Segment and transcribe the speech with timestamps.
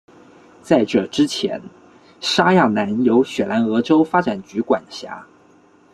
[0.63, 1.61] 在这之前
[2.19, 5.27] 沙亚南由雪兰莪州发展局管辖。